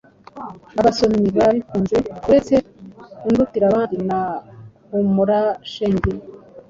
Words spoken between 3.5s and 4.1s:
abandi